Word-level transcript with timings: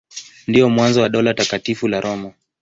Ndio 0.47 0.69
mwanzo 0.69 1.01
wa 1.01 1.09
Dola 1.09 1.33
Takatifu 1.33 1.87
la 1.87 2.01
Roma. 2.01 2.33